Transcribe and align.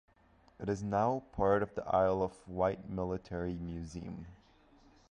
It 0.59 0.67
is 0.67 0.81
now 0.81 1.21
part 1.31 1.61
of 1.61 1.75
the 1.75 1.85
Isle 1.85 2.23
of 2.23 2.49
Wight 2.49 2.89
Military 2.89 3.53
Museum. 3.59 4.25